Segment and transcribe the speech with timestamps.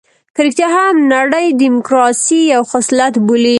[0.35, 3.49] که رښتيا هم نړۍ ډيموکراسي یو خصلت بولي.